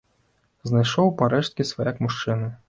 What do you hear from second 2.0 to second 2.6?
мужчыны.